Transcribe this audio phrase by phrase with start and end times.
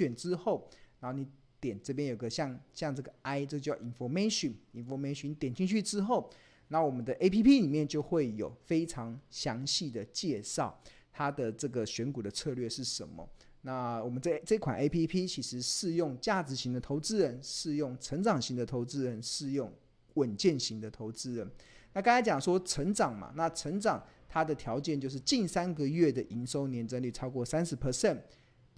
[0.00, 0.66] 选之后，
[1.00, 1.26] 然后你
[1.60, 6.30] 点这边有个像像这个 I，这叫 information，information，点进去之后，
[6.68, 10.80] 那我们的 APP 里面就会有非常详细的介绍
[11.12, 13.28] 它的这个选股的策略是什么。
[13.60, 19.70] 那我们这这款 APP 其实适用价值型的投资人，适用成长型的投资人，适用
[20.14, 21.50] 稳健型的投资人。
[21.92, 28.18] 那刚才讲说成长嘛，那成长它的条件就是近三个月的营收年增率超过三十 percent，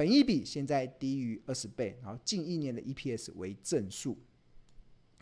[0.02, 4.19] 本益比现在低于二十倍，然后近一年的 EPS 为正数。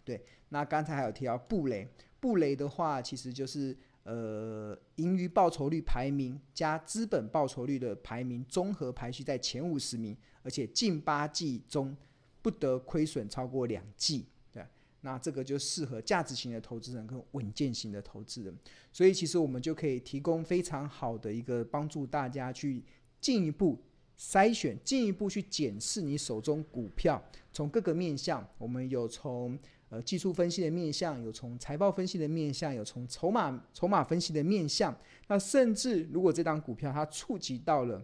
[0.02, 1.86] 对，那刚才还有提到布雷，
[2.18, 3.76] 布雷的话其实就是。
[4.04, 11.94] 呃，盈余报酬率排名加资本报酬率的排名综合排序在前五十名，而且近八季中
[12.40, 14.64] 不得亏损超过两季，对，
[15.02, 18.58] 那这个就适合价值型的投资人跟稳健型的投资人，
[18.90, 22.82] 所以其实我们就可以提供非常好的一个帮助大家去
[23.20, 23.78] 进一步
[24.20, 29.58] 筛选，进一步去检视你手中股票，从各个面向，我们有从。
[29.92, 34.96] 呃，技术分析的面向有从财报分析的面向，有从筹码筹码分析的面向。
[35.26, 38.00] 那甚至如果这档股票它触及到了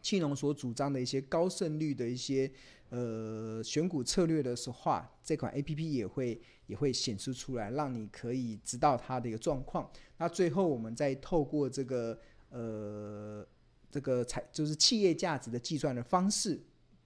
[0.00, 2.48] 庆农所主张的一些高胜率的一些
[2.90, 9.90] 呃选股策略的时候，这款 APP 也会也会显示出来，让你可以知道它的一个状况。
[10.18, 12.16] 那最后我们再透过这个
[12.50, 13.44] 呃
[13.90, 16.60] 这个财就是企业价值的计算的方式，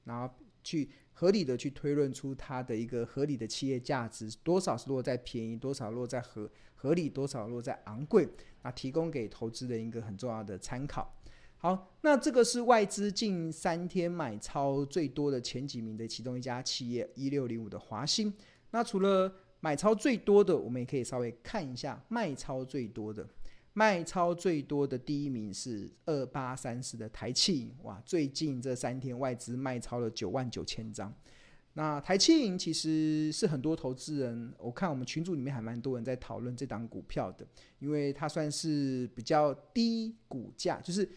[0.04, 0.90] 然后去。
[1.14, 8.26] 合理的去推论出它的一个合理的企业价值，多少是落在便宜，多少落在合合理，多少落在昂贵，
[8.62, 11.14] 那提供给投资人一个很重要的参考。
[11.58, 18.32] 好，那这个是外资近三天买超最多的前几名的其中一家企业，一六零五的华兴。
[18.70, 23.28] 那除了买超最多的，我们也可以稍微看一下卖超最多的。
[23.74, 28.00] 卖超最多的第一名是二八三四的台企银，哇！
[28.04, 31.12] 最近这三天外资卖超了九万九千张。
[31.74, 37.46] 那台企银其实是很多投资人，我看我们群组里面还蛮多人在讨论这档股票的，
[37.78, 41.08] 因为它算是比较低股价，就是。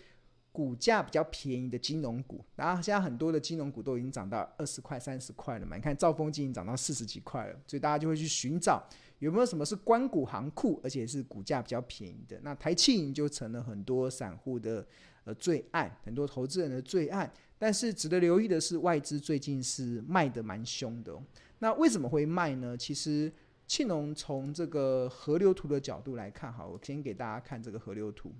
[0.55, 5.75] 股价比较便宜的金融股，然后现在很多的金融股都已经涨到二十块、三十块了嘛。
[5.75, 8.81] 你看兆丰金已经涨到四十几块了，所以大家就会去寻找
[9.19, 12.39] 有没有什么是官股行库，而且是股价比较便宜的。
[12.43, 14.85] 那台企银就成了很多散户的
[15.23, 17.31] 呃最爱，很多投资人的最爱。
[17.57, 21.17] 但是值得留意的是，外资最近是卖得蛮凶的。
[21.59, 22.75] 那为什么会卖呢？
[22.77, 23.31] 其实
[23.65, 28.33] 庆农从这个河流图的角度来看，好，我先给大家看这个河流图，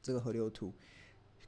[0.00, 0.72] 这个河流图。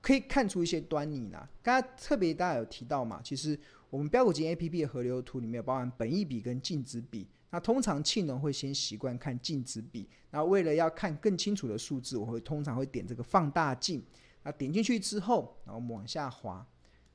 [0.02, 1.48] 可以看出一些端倪啦。
[1.62, 3.58] 刚刚特别大家有提到嘛，其实
[3.88, 7.26] 我们标股金 APP 的河流图里面包含本益比跟净值比。
[7.50, 14.04] 那通常庆农会先习惯看净值比，那为了要看更清楚的数字，我会通常会点这个放大镜。
[14.42, 16.64] 那点进去之后，然后我们往下滑，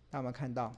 [0.09, 0.75] 大家有没有看到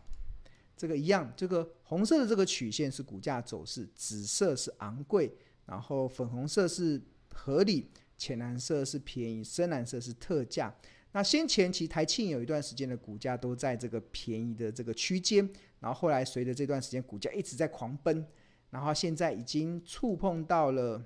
[0.77, 1.31] 这个一样？
[1.35, 7.01] 这个红色的这个曲线是股价走势，紫色是昂贵，然后粉红色是
[7.33, 10.71] 合理，浅蓝色是便宜，深蓝色是特价。
[11.11, 15.47] 那先前其实台庆有一段时间的股价都在这个便宜的这个区间，
[15.79, 18.25] 然后后来随着这段时间股价一直在狂奔，
[18.73, 20.99] 然后现在已经触碰到了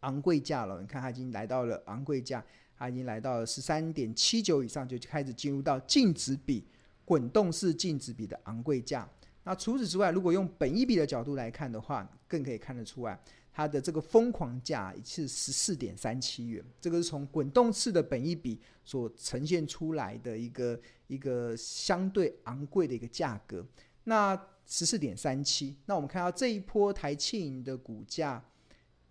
[0.00, 0.82] 昂贵价了。
[0.82, 2.44] 你看它已经来到了昂贵价，
[2.76, 6.62] 它已经来到了十三点七九以上，就开始进入到净值比、
[7.06, 9.08] 滚动式净值比的昂贵价。
[9.44, 13.18] 那除此之外，如果用本一比的角度来看的话，更可以看得出来。
[13.50, 23.66] 它的这个疯狂价是十四点三七元，这个是从滚动式的本一比所呈现出来的一个一个相对昂贵的一个价格。
[24.04, 28.40] 那十四点三七，那我们看到这一波台庆银的股价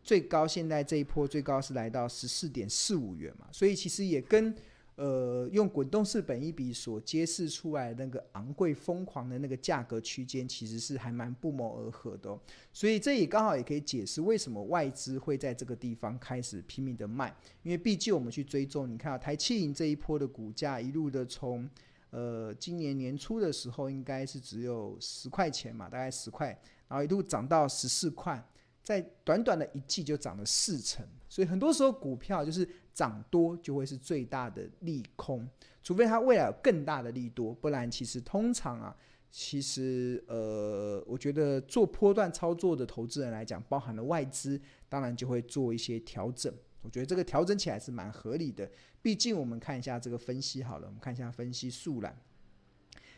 [0.02, 4.56] 最高，现在这一波最高是来到十四点四五元嘛，所以其实也跟。
[5.00, 12.36] 呃，用滚动式本一比所揭示出来的那个昂贵疯狂的那个价格区间，其实是还蛮不谋而合的。
[12.74, 17.32] 所以这也刚好也可以解释为什么外资会在这个地方开始拼命的卖，
[17.62, 21.70] 因为毕竟我们去追踪，你看啊，台企银这一波的股价一路的从
[22.10, 26.48] 呃今年年初的时候应该是只有十块钱嘛，大概十块，
[26.88, 28.44] 然后一路涨到十四块。
[28.84, 35.46] 在短短的一季就涨了四成，所以很多时候股票就是涨多就会是最大的利空，
[35.84, 38.96] 除非它未来有更大的利多，不然其实通常啊，
[39.30, 44.58] 其实呃，我觉得做波段操作的投资人来讲，包含了外资，
[44.88, 46.54] 当然就会做一些调整。
[46.82, 48.72] 我觉得这个调整起来是蛮合理的，
[49.08, 52.14] 毕竟我们看一下这个分析好了，我们看一下分析速览。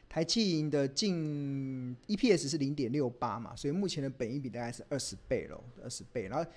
[0.07, 6.27] 台企银的净 EPS 是零点六八嘛，所以目前的本益比大概是二十倍喽，二十倍。
[6.27, 6.47] 然后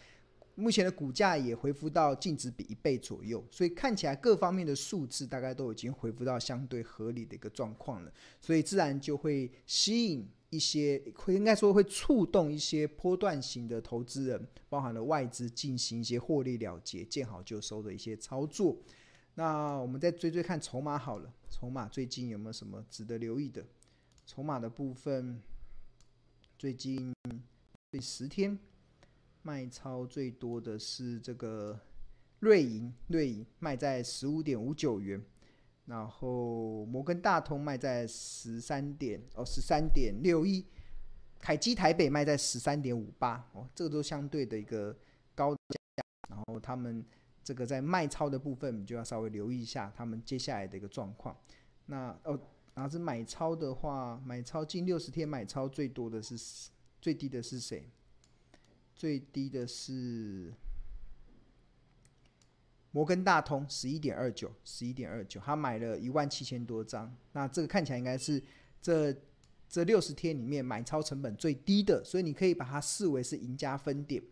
[0.55, 18.77] 目前的股价也恢复到净值比一倍左右，所以看起来各方面的数字大概都已经恢复到相对合理的一个状况了，所以自然就会吸引一些，会应该说会触动一些波段型的投资人，包含了外资进行一些获利了结、见好就收的一些操作。
[19.35, 23.65] 那我们再追追看筹码好了，筹码最近有没有什么值得留意的？
[24.27, 25.43] 筹码的部分，
[26.59, 27.13] 最近
[27.91, 28.59] 这十天。
[29.45, 31.77] 卖超最多的是这个
[32.39, 35.21] 瑞银，瑞银卖在十五点五九元，
[35.87, 40.65] 然后摩根大通卖在十三点哦十三点六一，
[41.41, 44.97] 凯基台北卖在十三点五八哦，这个都相对的一个
[45.35, 47.05] 高价，然后他们
[47.45, 51.37] 这个在卖超的部分，你就要稍微留意一下他们接下来的一个状况。
[51.87, 52.39] 那哦，
[52.75, 57.91] 然后是买超的话，买超近六十天买超最多的是最低的是谁？
[58.95, 60.53] 最低的是
[62.93, 67.13] 摩根大通十一点二九，十一点二九，他买了一万七千多张。
[67.33, 68.41] 那这个看起来应该是
[68.81, 69.13] 这
[69.69, 74.23] 这六十天里面买超成本最低的，所以你可以把它视为是赢家分点。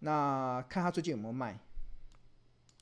[0.00, 1.60] 那看他最近有没有卖？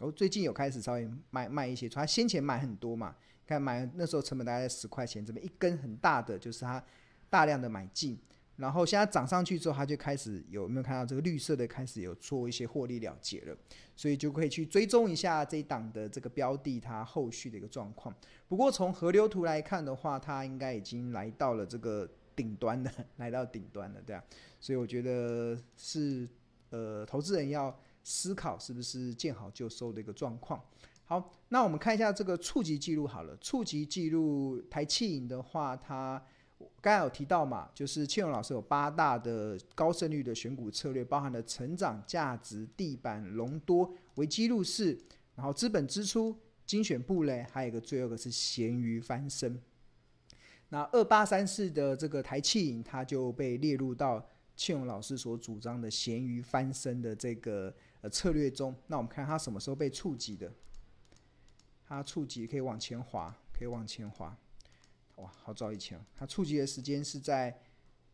[0.00, 3.14] 哦，最近有开始稍微卖卖一些，他先前买很多嘛，
[3.46, 6.82] 看买那时候成本大概十块钱，这边一根很大的就是他
[7.28, 8.18] 大量的买进。
[8.56, 13.56] 然后现在涨上去之后，他就开始有没有看到这个绿色的开始有做一些获利了结了，
[13.94, 18.12] 所以就可以去追踪一下这一档的这个标的它后续的一个状况。
[18.48, 24.22] 不过从河流图来看的话，它应该已经来到了这个顶端了， 来到顶端了，对啊。
[24.58, 26.28] 所以我觉得是
[26.70, 27.72] 呃，投资人要
[28.08, 30.58] 思考是不是见好就收的一个状况。
[31.04, 36.22] 好，那我们看一下这个触及记录好了，触及记录台气影的话，它。
[36.80, 44.98] 刚才有提到嘛，就是庆荣老师有八大的高胜率的选股策略，包含了成长、价值、地板、隆多、为基入市，
[45.36, 49.60] 然后资本支出、精选布雷，还有一个最后一个是咸鱼翻身。
[50.70, 54.24] 那二八三四的这个台气影，它就被列入到
[54.56, 58.74] 庆荣老师所主张的咸鱼翻身的这个呃策略中。
[58.86, 60.52] 那我们看它什么时候被触及的？
[61.86, 64.36] 它触及可以往前滑，可以往前滑。
[65.16, 67.60] 哇，好早以前，它触及的时间是在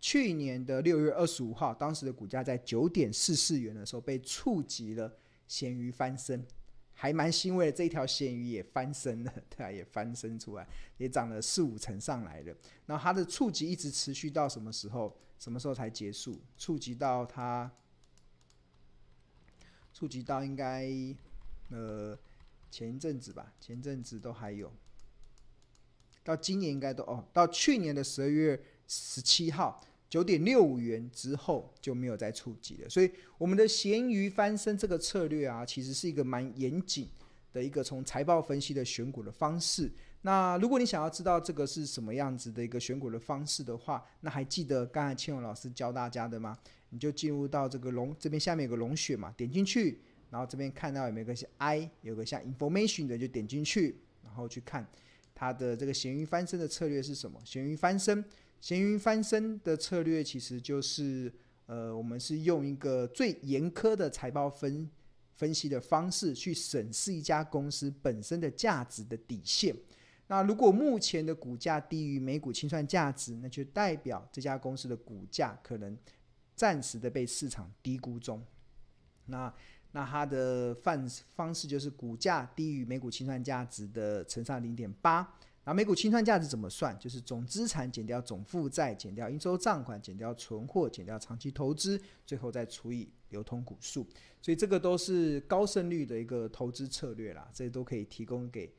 [0.00, 6.46] 去年的六月二十五号，当时的股价在九点四四元的时候被触及了，咸鱼翻身，
[6.92, 10.66] 还蛮欣慰的，这条咸鱼也翻身了， 对啊，也翻身出来，
[10.96, 12.54] 也涨了四五成上来了。
[12.86, 15.14] 然后它的触及一直持续到什么时候？
[15.36, 16.40] 什么时候才结束？
[16.56, 17.70] 触及到它，
[19.94, 20.90] 触及到应该
[21.70, 22.18] 呃
[22.70, 24.70] 前一阵子吧，前阵子都还有。
[26.24, 32.88] 到今年应该都哦，到去年的十二月十七号九点六五元之后就没有再触及了。
[32.88, 37.08] 所以我们的咸鱼翻身这个策略啊，其实是一个蛮严谨
[37.52, 39.90] 的一个从财报分析的选股的方式。
[40.26, 46.58] 那如果你想要知道这个是什么样子的一个选股的方式的话，那还记得刚才庆荣老师教大家的吗？
[46.88, 50.00] 你就进入到这个龙这边下面有个龙穴嘛，点进去，
[50.30, 54.86] 然后这边看到有没有个像 I，有个像 information 的就点进去，然后去看。
[55.34, 57.38] 它的这个咸鱼翻身的策略是什么？
[57.44, 58.24] 咸鱼翻身，
[58.62, 61.30] 咸鱼翻身的策略其实就是，
[61.66, 64.88] 呃，我们是用一个最严苛的财报分
[65.34, 69.76] 分析的方式去审视一家公司本身的价值的底线。
[70.26, 75.96] 那如果目前的股价低于每股清算价值，那就代表这家公司的股价可能
[76.54, 78.42] 暂时的被市场低估中。
[79.26, 79.52] 那
[79.92, 86.98] 那它的范方式就是股价低于每股清算价值的乘上零点八，那每股清算价值怎么算？
[86.98, 94.06] 就是总资产减掉总负债，减掉应收账款，减掉存货，减掉长期投资，最后再除以流通股数。
[94.40, 98.74] 所以这个都是高胜率的一个投资策略啦，这都可以提供给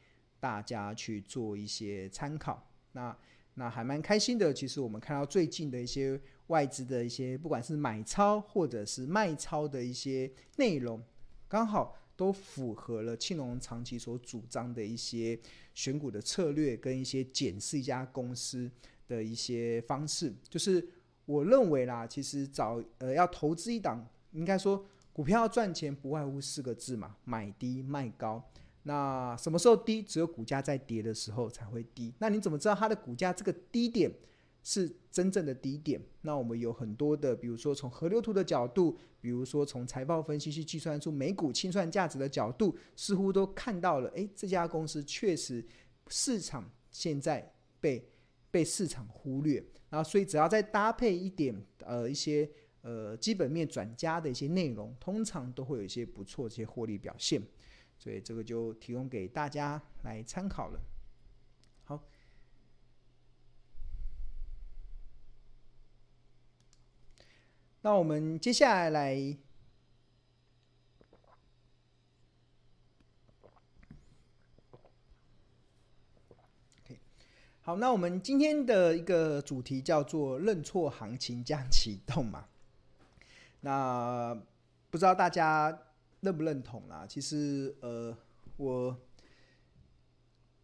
[0.46, 2.68] 大家去做一些参考。
[2.92, 3.18] 那
[3.56, 6.22] 那还蛮开心的，其实我们看到最近的一些。
[6.50, 11.02] 外资的一些不管是买超或者是卖超的一些内容，
[11.48, 15.40] 刚好都符合了庆隆长期所主张的一些
[15.74, 18.70] 选股的策略跟一些检视一家公司
[19.08, 20.32] 的一些方式。
[20.48, 20.88] 就是
[21.26, 28.48] 我认为啦，其实找呃要投资一档，应该说股票要赚钱，不外乎四个字嘛：买低卖高。
[28.88, 30.02] 那什么时候低？
[30.02, 32.14] 只有股价在跌的时候才会低。
[32.20, 34.12] 那你怎么知道它的股价这个低点？
[34.68, 36.02] 是真正的低点。
[36.22, 45.64] 那我们有很多的，比如说从河流图的角度，比如说从财报分析去计算出每股清算价值的角度，似乎都看到了，诶，这家公司确实
[46.08, 48.10] 市场现在被
[48.50, 49.64] 被市场忽略。
[49.88, 52.50] 然后，所以只要再搭配一点呃一些
[52.82, 57.40] 呃基本面转加的一些内容，通常都会有一些不错的一些获利表现。
[57.98, 60.80] 所以这个就提供给大家来参考了。
[61.84, 62.04] 好，
[67.82, 69.38] 那我们接下来来。
[77.62, 82.48] 好，那我们今天的一个主题叫做“认错行情将启动”嘛。
[83.62, 84.40] 那
[84.92, 85.85] 不知道大家
[86.26, 87.06] 认不认同啦？
[87.08, 88.18] 其实，呃，
[88.58, 88.98] 我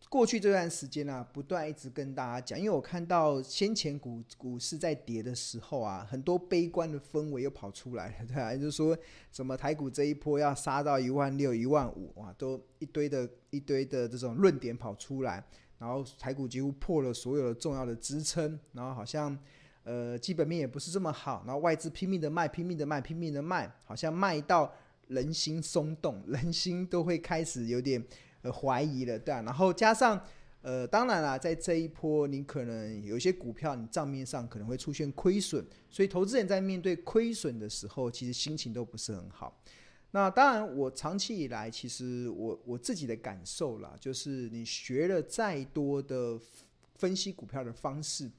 [0.09, 8.97] 过去这段时间啊，不断一直跟大家讲，因为我看到先前股股市在跌的时候啊，很多悲观的氛围又跑出来了， 对啊，就是说
[9.31, 15.41] 什么台股这一波要杀到一万六、一万五，哇，都一堆的一堆的这种论点跑出来。
[15.77, 19.35] 然后台股几乎破了所有的重要的支撑，然后好像
[19.83, 24.71] 呃基本面也不是这么好，然后外资拼命的卖，拼命的卖，拼命的卖，好像卖到
[25.11, 28.03] 人心松动， 人心都会开始有点
[28.41, 29.41] 呃怀疑了，对啊。
[29.43, 30.19] 然后加上
[30.61, 39.61] 呃当然啦，在这一波你可能有一些股票你账面上可能会出现亏损，所以投资人在面对亏损的时候，其实心情都不是很好。
[40.13, 46.37] 那当然，我长期以来，其实我我自己的感受啦，就是你学了再多的
[46.95, 48.29] 分析股票的方式，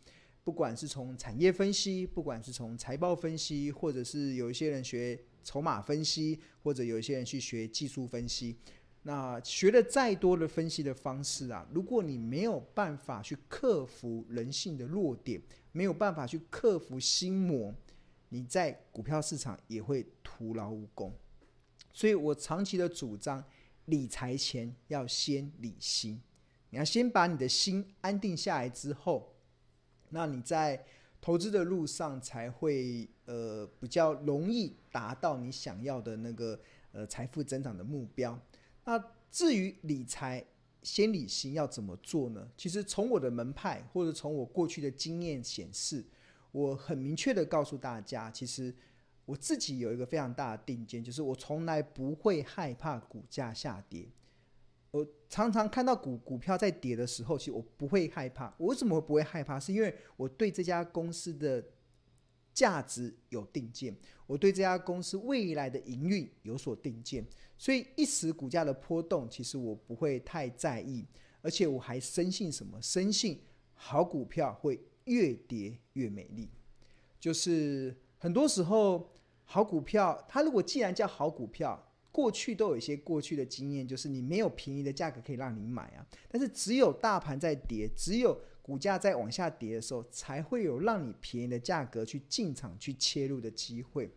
[0.45, 8.57] 不管是从产业分析，不管是从财报分析，或者是有一些人学筹码分析，或者有一些人去学技术分析，
[9.03, 15.41] 那学了再多的分析的方式啊，如果你没有办法去克服人性的弱点，
[15.73, 17.75] 没有办法去克服心魔，
[18.29, 21.13] 你在股票市场也会徒劳无功。
[21.93, 23.45] 所以我长期的主张，
[23.87, 26.21] 理财前要先理心。
[26.71, 29.35] 你要先把你的心安定下来之后，
[30.09, 30.87] 那你在
[31.21, 36.59] 投资的路上才会呃比较容易达到你想要的那个
[36.93, 38.39] 呃财富增长的目标。
[38.85, 40.45] 那至于理财
[40.83, 42.49] 先理心要怎么做呢？
[42.57, 46.05] 其实从我的门派或者从我过去的经验显示，
[46.51, 48.75] 我很明确的告诉大家，其实。
[49.25, 54.05] 我自己有一个非常大的定见，就是我从来不会害怕股价下跌。
[54.91, 58.53] 我常常看到股股票在跌的时候，其实我不会害怕。
[58.59, 59.61] 我为什么不会害怕？
[59.61, 61.65] 是因为我对这家公司的
[62.53, 71.07] 价值有定见，我对这家公司未来的营运有所定见，所以一时股价的波动，其实我不会太在意。
[71.41, 72.81] 而且我还深信什么？
[72.81, 73.41] 深信
[73.75, 76.49] 好股票会越跌越美丽，
[77.19, 77.97] 就是。
[78.23, 79.11] 很多时候，
[79.45, 86.07] 好股票，它如果既然叫好股票，过去都有一些过去的经验，就是你没有便宜的价格可以让你买啊。
[86.29, 94.11] 但是只有大盘在跌，只有股价在往下跌的时候，才会有让你便宜的价格去进场去切入的机会。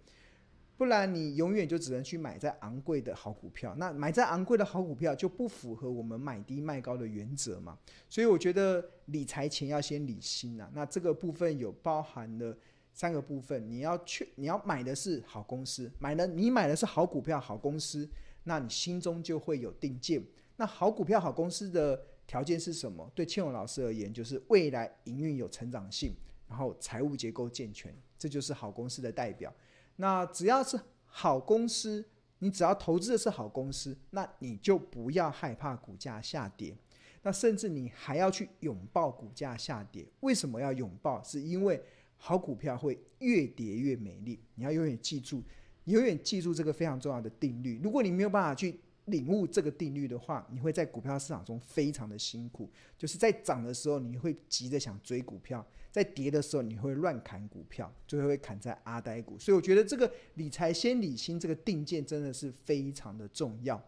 [0.77, 3.73] 不然你永远就只能去买在昂贵的好股票。
[3.77, 7.77] 那买在昂贵的好股票就不符合我们买低卖高的原则嘛。
[8.09, 10.69] 所以我觉得理财前要先理心啊。
[10.73, 12.57] 那这个部分有包含了。
[12.97, 18.09] 三个部分，你要去，你要买的是好公司，买的你买的是好股票、好公司，
[18.45, 20.23] 那你心中就会有定见。
[20.55, 23.09] 那好股票、好公司的条件是什么？
[23.13, 26.13] 对庆荣老师而言，就是未来营运有成长性，
[26.47, 29.53] 然后财务结构健全，这就是好公司的代表。
[29.97, 32.03] 那只要是好公司，
[32.39, 36.75] 你只要投资的是好公司，那你就不要害怕股价下跌，
[37.21, 40.05] 那甚至你还要去拥抱股价下跌。
[40.21, 41.23] 为什么要拥抱？
[41.23, 41.81] 是因为
[42.17, 45.43] 好股票会越跌越美丽，你要永远记住，
[45.85, 47.79] 永远记住这个非常重要的定律。
[47.83, 52.69] 如果你没有办法去领悟这个定律的话，你会在股票市场中非常的辛苦。
[52.97, 55.59] 就是在涨的时候，你会急着想追股票；
[55.91, 59.37] 在跌的时候，你会乱砍股票，最后会砍在阿呆股。
[59.37, 63.83] 所以，我觉得这个理财先理心，这个定见真的是非常的重要。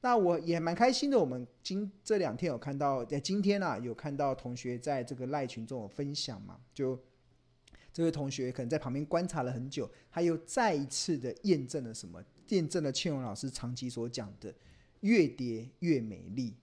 [0.00, 6.98] 那我也蛮开心的，我们今这两天有看到，在今天啊，有看到同学在这个赖群中有分享嘛，就。
[7.90, 12.22] 这位同学可能在旁边观察了很久，他又再一次的验证了什么？
[12.48, 14.52] 见证了庆荣老师长期所讲的
[15.02, 16.56] “越跌越美丽，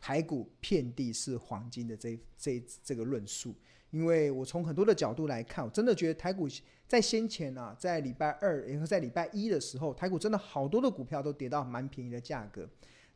[0.00, 3.54] 台股遍地是黄金”的这这这个论述。
[3.90, 6.48] 因为我从很多的角度来看，我真的觉得台股
[6.88, 12.68] 在先前啊，在礼拜二，然后在礼拜一的时候，台股真的好多的股票都跌到蛮便宜的价格。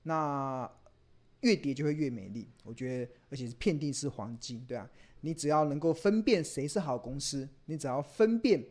[0.02, 0.70] 那
[1.40, 4.88] 越跌就会越美丽，我觉得，而且是遍地是黄金，对啊。
[5.22, 8.64] 你只要能够分辨谁是好公司，你只要分辨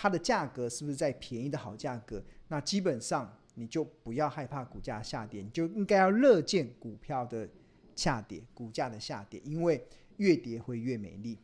[0.00, 7.48] 它的价格是不是在便宜的好价格，那基本上你就不要害怕股价下跌，你就应该要乐见股票的
[7.96, 9.84] 下跌，股价的下跌，因为
[10.18, 11.36] 越跌会越美丽。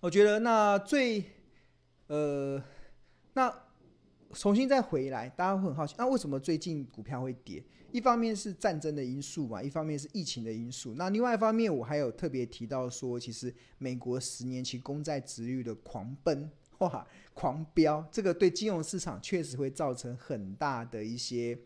[0.00, 1.22] 我觉得那最
[2.08, 2.60] 呃，
[3.34, 3.54] 那
[4.32, 7.62] 重新再回来，大家会很好奇，那为什么最近股票会跌？
[7.92, 10.94] 一方面是战争的因素嘛，一方面是疫情的因素。
[10.94, 21.58] 那另外一方面，我还有特别提到说，其实美国十年期公债殖率的狂奔，哇，狂飙，这个对金融市场确实会造成很大的一些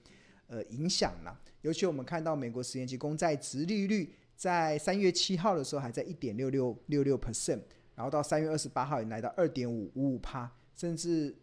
[0.47, 1.37] 呃影响啦。
[1.62, 7.62] 尤其我们看到美国十年期公债殖利率在三月七号的时候还在一点六六六六 percent，
[7.94, 11.35] 然后到三月二十八号也来到二点五五五趴，甚至。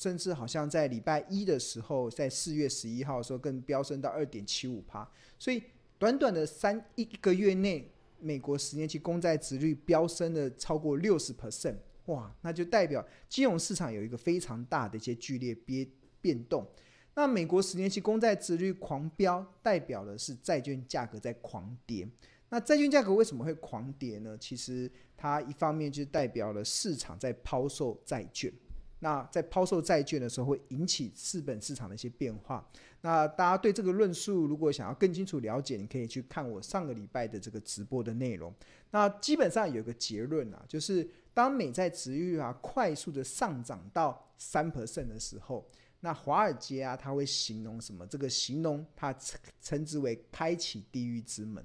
[0.00, 5.04] 甚至好像在礼拜一的时候，在四月十一号的时候，更飙升到二点七五趴。
[5.40, 5.60] 所以
[5.98, 11.74] 短短的三一个月内，美国十年期公债殖率飙升了超过六十 percent，
[12.08, 12.30] 哇！
[12.42, 15.88] 那就代表金融市场有一个非常大的一些剧烈变
[16.20, 16.66] 变动。
[17.14, 22.08] 那美国十年期公债殖率狂飙，代表的是债券价格在狂跌。
[22.50, 24.36] 那债券价格为什么会狂跌呢？
[24.38, 28.52] 其实它一方面就代表了市场在抛售债券。
[29.00, 32.68] 那在抛售债券的时候，会引起资本市场的一些变化。
[33.02, 38.52] 那大家对这个论述如果想要更清楚了解，你可以去看我上个礼拜的这个直播的内容。
[38.90, 45.64] 那基本上有个结论啊，就是当美债殖率啊快速的上涨到三 percent 的时候，
[46.00, 48.04] 那华尔街啊，它会形容什么？
[48.08, 51.64] 这个形容它称称之为开启地狱之门。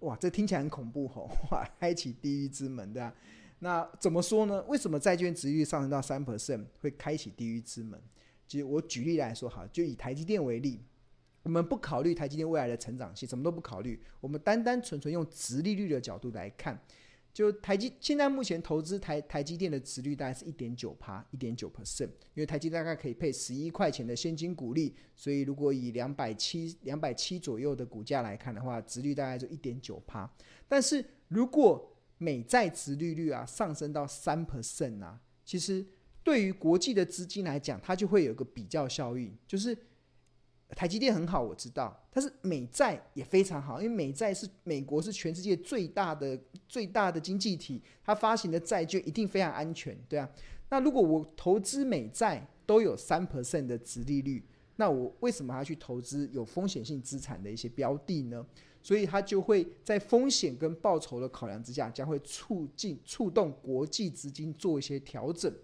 [0.00, 1.28] 哇，这听起来很恐怖吼！
[1.52, 3.14] 哇，开启地狱之门，对吧？
[3.58, 4.62] 那怎么说呢？
[4.62, 8.00] 为什么债券殖利率上升到三 percent 会开启地狱之门？
[8.48, 10.80] 其实我举例来说，哈，就以台积电为例，
[11.42, 16.82] 我们不考虑台积电未来的成长性，什么都不考虑，我们单单纯纯用殖利率的角度来看，
[17.32, 30.30] 就台积现在目前投资台台积电的殖率大概是一点九趴，一点九 percent，因为台积大概可以配十一块钱的现金股利，所以如果以两百七两百七左右的股价来看的话，殖率大概就一点九趴。
[30.68, 35.84] 但是如果美债殖利率啊上升到三 percent 啊，其实
[36.22, 39.76] 对于国际的资金来讲，它就会有一个比较效应，就是
[40.74, 46.38] 台积电很好，我知道，但是美债也非常好，因为美债是美国是全世界最大的
[46.68, 50.28] 最大的经济体，它发行的债券一定非常安全，对啊。
[50.70, 54.42] 那如果我投资美债都有三 percent 的殖利率，
[54.76, 58.44] 那我为什么要去投资有风险性资产的一些标的呢？
[58.80, 65.54] 所以它就会在风险跟报酬的考量之下，将会促进、触动国际资金做一些调整。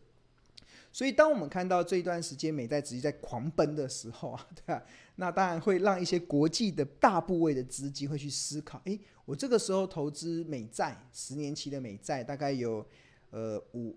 [0.93, 4.83] 所以，当我们看到这一段时间美债直接在狂奔的时候啊， 对吧？
[5.17, 12.85] 那当然会让一些国际的大部位的资金会去思考：诶，我这个时候投资美债，十年期的美债大概有
[13.31, 13.97] 呃五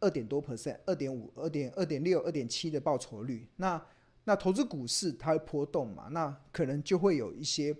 [0.00, 3.46] 二点多 percent，二点五、二点二点六、二点七的报酬率。
[3.56, 3.80] 那
[4.24, 6.08] 那投资股市它会波动嘛？
[6.10, 7.76] 那可能就会有一些。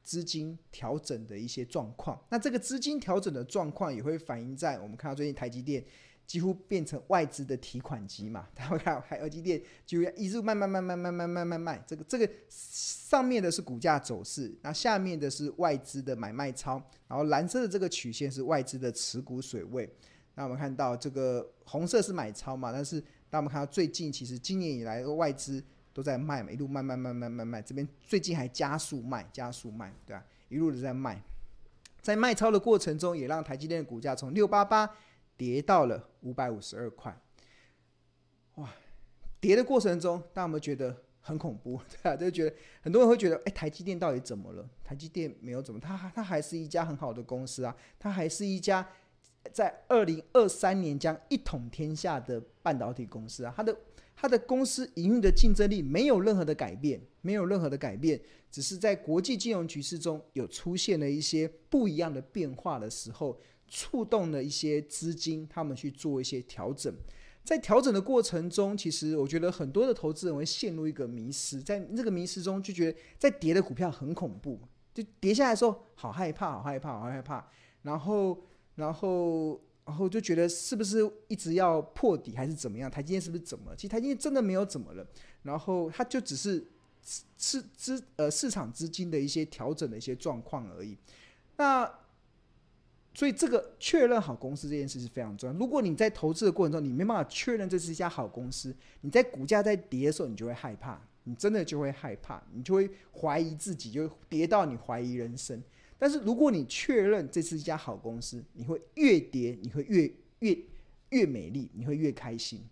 [0.00, 5.84] 资金调整的一些状况，那这个资金调整的状况也会反映在我们看到最近台积电
[6.28, 19.92] 几乎变成外资的提款机嘛，大家看台积电就一直卖卖卖卖卖卖卖卖卖，这个这个上面的是股价走势，那下面的是外资的买卖超，然后蓝色的这个曲线是外资的持股水位，
[20.36, 25.64] 那我们看到这个红色是买超嘛，但是当我们看到最近其实今年以来外资。
[25.94, 30.24] 都在卖嘛，一路卖卖卖卖卖卖，这边最近还加速卖，加速卖，对吧？
[30.48, 31.20] 一路都在卖，
[32.00, 34.88] 在卖超的过程中，也让台积电的股价从六八八
[35.38, 37.18] 跌到了五百五十二块。
[38.56, 38.74] 哇，
[39.40, 41.80] 跌的过程中，大家有没有觉得很恐怖？
[41.88, 42.14] 对吧？
[42.14, 44.68] 就觉得很多人会觉得，哎，台积电到底怎么了？
[44.84, 48.86] 台积电没有怎么，它它还是一家很好的公司啊，它还是一家
[49.50, 53.74] 在二零二三年将一统天下的半导体公司啊，它的。
[54.20, 58.20] 它的公司营运的竞争力没有任何的改变，没有任何的改变，
[58.50, 66.92] 只是在国际金融局势中有出现了一些不一样的变化的时候，触动了一些资金，他们去做一些调整。
[67.44, 74.60] 在调整的过程中，其实我觉得很多的投资人会陷入一个迷失，在这个迷失中就觉得在跌的股票很恐怖，
[74.92, 77.48] 就跌下来的时候好害怕，好害怕，好害怕，
[77.82, 78.38] 然后，
[78.74, 79.60] 然后。
[79.88, 82.90] 然后就觉得是不是一直要破底还是怎么样？
[82.90, 83.74] 台积电是不是怎么？
[83.74, 85.06] 其实台积电真的没有怎么了。
[85.44, 86.62] 然后它就只是
[87.38, 90.94] 市资呃市场资金的一些调整的一些状况而已。
[91.56, 91.90] 那
[93.18, 95.58] 所以这个确认好公司这件事是非常重要。
[95.58, 102.88] 如果你在投资的过程中你没办法确认这是一家好公司，你在股价在跌的时候你就会害怕，你真的就会害怕，你就会
[103.20, 105.60] 怀疑自己，就跌到你怀疑人生。
[105.98, 110.56] 但是如果你确认这是一家好公司，你会越跌，你会越越
[111.08, 112.64] 越美丽，你会越开心。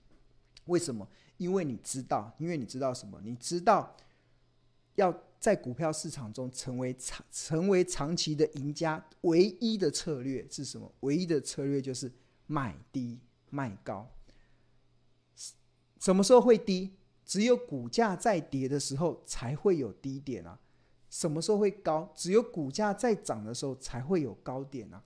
[0.67, 1.09] 为什么？
[1.39, 3.21] 因为你知道，因为你知道什么？
[3.25, 3.97] 你知道
[4.97, 10.93] 要在股票市场中成为长成为长期的赢家，唯一的策略是什么？
[11.01, 12.13] 唯一的策略就是
[12.47, 14.11] 买低卖高。
[16.01, 16.97] 什么时候会低？
[17.25, 20.59] 只有股价在跌的时候才会有低点啊。
[21.11, 22.13] 什么时候会高？
[22.15, 25.03] 只有股价在涨的时候才会有高点啊。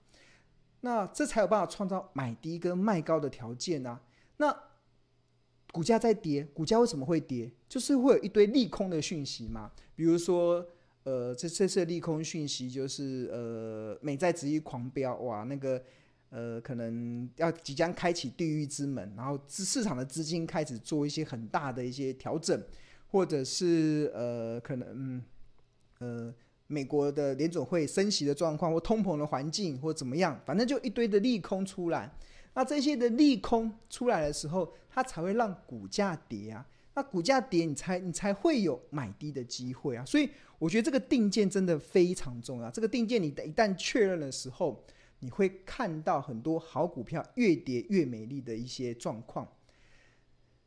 [0.81, 4.01] 那这才有办法创造买低跟卖高的条件啊。
[4.37, 4.55] 那
[5.71, 7.51] 股价在跌，股价为什么会跌？
[7.67, 9.71] 就是会有一堆利空的讯息嘛。
[9.95, 10.65] 比如说，
[11.03, 15.81] 呃，这这次利空讯息就是，呃，美债值一狂飙，哇，那个。
[16.33, 22.57] 呃，可能要即将开启地狱之门，然后市市场的资金开始做一些很大的一些调整，
[23.09, 25.23] 或者是呃，可能嗯
[25.99, 26.33] 呃，
[26.67, 32.09] 美国的联总会升息的状况，或通膨的环境，或怎么样，反正就一堆的利空出来。
[32.53, 36.65] 那这些的利空出来的时候，它才会让股价跌啊。
[36.93, 40.03] 那股价跌，你才你才会有买低的机会啊。
[40.03, 42.69] 所以我觉得这个定见真的非常重要。
[42.69, 44.83] 这个定见你一旦确认的时候，
[45.19, 49.47] 你会看到很多好股票越跌越美丽的一些状况。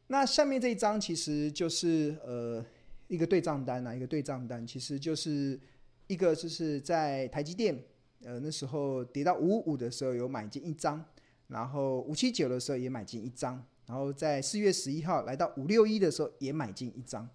[0.07, 2.65] 那下面这一张其实就是呃
[3.09, 5.61] 一个对账单啊，一个对账单，其实就是
[6.07, 7.79] 一个就是在台积电
[8.23, 11.05] 呃那时候跌到五五五的时候有买进一张，
[11.49, 17.29] 然后五七九的时候也买进一张，然后在四月十一号来到五六一的时候也买进一张。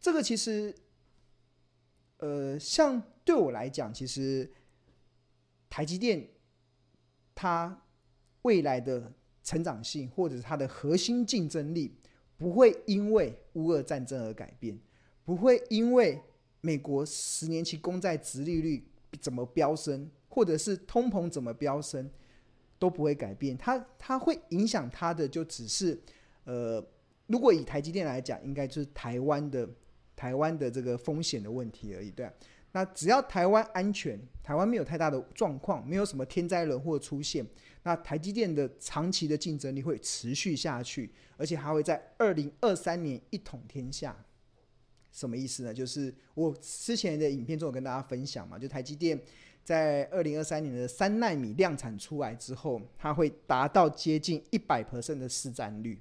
[0.00, 0.74] 这个其实
[2.18, 4.52] 呃像对我来讲，其实
[5.68, 6.28] 台积电。
[7.36, 7.82] 它
[8.42, 9.12] 未来的
[9.42, 11.92] 成长性，或者是它的核心竞争力，
[12.36, 14.78] 不会因为乌俄战争而改变，
[15.24, 16.22] 不会因为
[16.60, 18.86] 美国十年期公债殖利率
[19.20, 22.08] 怎么飙升，或者是通膨怎么飙升，
[22.84, 23.56] 都不会改变。
[23.56, 25.98] 它它会影响它的，就只是
[26.44, 26.86] 呃，
[27.26, 29.66] 如果以台积电来讲，应该就是台湾的
[30.14, 32.30] 台湾的这个风险的问题而已，对。
[32.72, 37.46] 那只要台湾安全，台湾没有太大的状况，没有什么天灾人祸出现，
[37.84, 44.14] 那台积电的长期的竞争力会持续下去，而且还会在二零二三年一统天下。
[45.10, 45.72] 什么意思呢？
[45.72, 49.18] 就是我之前的影片中有跟大家分享嘛，就台积电
[49.64, 56.00] 在二零二三年的三纳米量产出来之后，它会达到接近一百 percent 的市占率。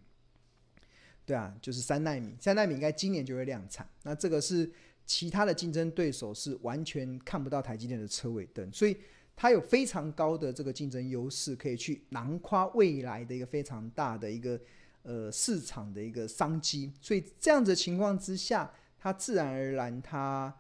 [1.26, 3.88] 对啊，就是三纳米，三纳米应该今年就会量产。
[4.04, 4.72] 那这个是。
[5.06, 8.96] 其他的竞争对手是完全看不到台积电的车尾灯，所以
[9.36, 14.58] 它有非常高的这个竞争优势，可以去囊括未来的一个非常大的一个
[15.02, 16.90] 呃市场的一个商机。
[17.02, 20.56] 所以这样子的情况之下，它自然而然，它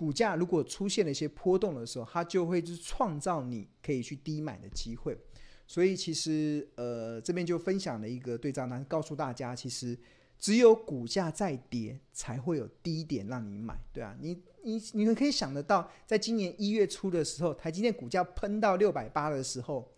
[0.00, 5.18] 股价如果出现了一些波动的时候，它就会去创造你可以去低买的机会。
[5.66, 9.98] 所以其实呃这边就分享了一个对账单，告诉大家其实。
[10.42, 19.92] 只有股价在跌，才会有低点让你买，对啊，你你你们可以想得到，在今年一月初的时候，台积电股价喷到六百八的时候，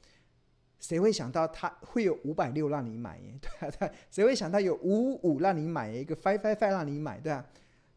[0.80, 3.38] 谁会想到它会有五百六让你买耶？
[3.40, 7.46] 对啊，对，谁会想到有五五五让你买一个 five five five 让你买，对啊，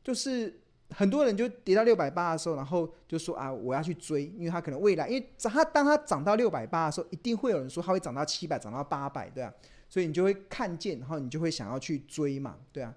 [0.03, 0.61] 就是
[0.95, 9.53] 很多人就跌到六百八的时候，然后就说啊，我要去追，因为他可能未来，因为他当他涨到六百八的时候，一定会有人说他会涨到七百，涨到八百，对啊。
[9.87, 12.93] 所以你就会看见，然后你就会想要去追嘛，对啊，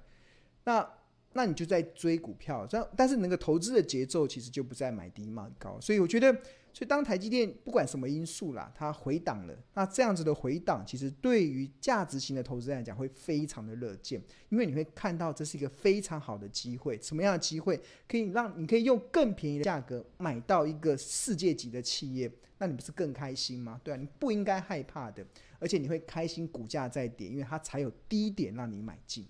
[0.64, 0.88] 那
[1.34, 6.34] 那你就在追股票，这样，但是那个投资的节奏其实就不再买低卖高，所以我觉得，
[6.72, 23.81] 所以当台积电不管什么因素啦，它回档了，那这样子的回档，其实对于价值型的投资人来讲会非常的乐见，因为你会看到这是一个非常好的机会，什么样的机会可以让你可以用更便宜的价格买到一个世界级的企业，那你不是更开心吗？
[23.83, 25.26] 对啊，你不应该害怕的。
[25.61, 29.26] 而且你会开心，股价在跌，因为它才有低点让你买进，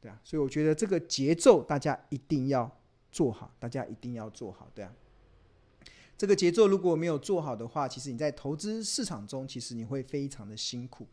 [0.00, 2.70] 对啊，所以我觉得这个节奏大家一定要
[3.10, 4.94] 做好，大家一定要做好，对啊。
[6.16, 11.08] 这个节奏如果没有做好的话，其实你在投资市场中，其实你会非常的辛苦。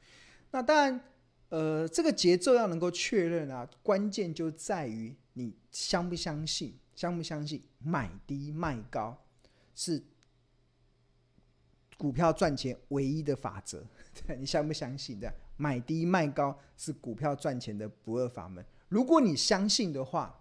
[0.51, 1.01] 那当然，
[1.49, 9.17] 呃，这个节奏要能够确认啊，关键就在于你相不相信，相不相信买低卖高
[9.73, 10.03] 是
[11.97, 13.83] 股票赚钱唯一的法则。
[14.27, 15.19] 对， 你相不相信？
[15.19, 18.63] 这样买低卖高是股票赚钱的不二法门。
[18.89, 20.37] 如果你相信的话，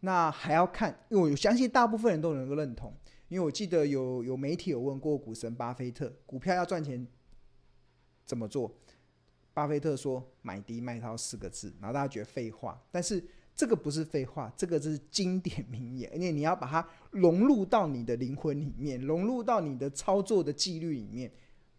[0.00, 2.94] 那还要看，因为我相信大部分人都能够认同。
[3.30, 7.06] 因为我记得有有媒体有问过股神巴菲特，股票要赚钱
[8.26, 8.70] 怎么做？
[9.54, 13.24] 巴菲特说买低卖高四个字，然后大家觉得废话，但是
[13.56, 21.32] 这个不是废话，这个是经典名言，而且你要把它融入到你的灵魂里面，融入到你的操作的纪律里面。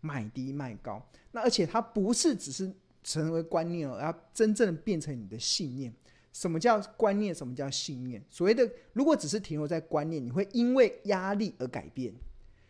[0.04, 1.00] 买低卖高，
[1.32, 5.94] 那而且它不是只是成为观念，而要真正变成你的信念。
[6.32, 7.34] 什么叫观念？
[7.34, 8.24] 什么叫信念？
[8.30, 12.13] 所谓的，如果只是停留在观念，你会因为压力而改变。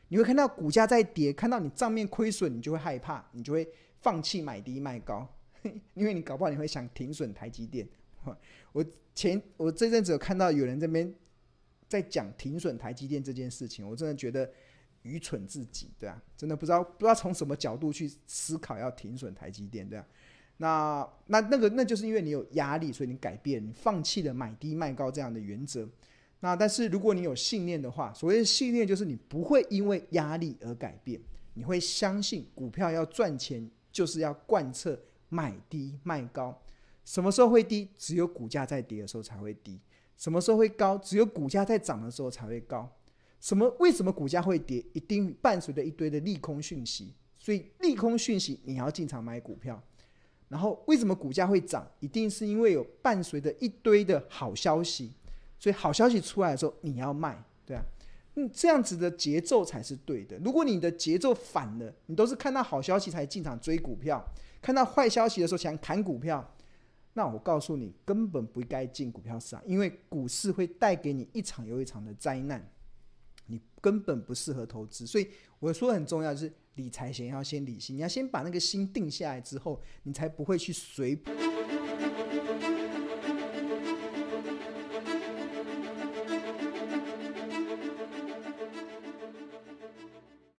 [0.08, 3.68] 你会看到股价在跌，看到你账面亏损，你就会害怕，你就会
[4.02, 5.28] 放弃买低卖高。
[5.94, 7.88] 因为你搞不好你会想停损台积电。
[8.74, 11.14] 我前我这阵子有看到有人这边
[11.88, 14.52] 在讲停损台积电这件事情，我真的觉得
[15.04, 20.06] 愚蠢至极，对啊，真的不知道不知道从什么角度去思考要停损台积电，对啊。
[20.62, 25.90] 那那那个那就是因为你有压力，所以你改变，你放弃了买低卖高这样的原则。
[26.40, 31.20] 那但是如果你有信念的话，所谓的信念就是你不会因为压力而改变，
[31.56, 36.56] 你会相信股票要赚钱就是要贯彻买低卖高。
[37.04, 37.90] 什么时候会低？
[37.98, 39.80] 只有股价在跌的时候才会低。
[40.16, 40.96] 什么时候会高？
[41.00, 42.88] 只有股价在涨的时候才会高。
[43.40, 43.68] 什么？
[43.80, 44.86] 为什么股价会跌？
[44.94, 47.16] 一定伴随着一堆的利空讯息。
[47.40, 49.82] 所以利空讯息你要进场买股票。
[50.52, 51.90] 然后为什么股价会涨？
[52.02, 55.14] 一定是因为有伴随着一堆的好消息，
[55.58, 57.82] 所以好消息出来的时候你要卖，对啊，
[58.36, 60.38] 嗯，这样子的节奏才是对的。
[60.40, 64.22] 如果你的节奏反了，你都是看到好消息才进场追股票，
[64.62, 66.54] 看到坏消息的时候想砍股票，
[67.14, 72.70] 那我告诉你，根本不该进股票市场，因为股市会带给你一场又一场的灾难，
[73.46, 75.08] 你根本不适合投资。
[75.08, 76.52] 所以我说很重要就是。
[76.76, 81.20] 理财前要先理性，你要先把那个心定下来之后，你才不会去随。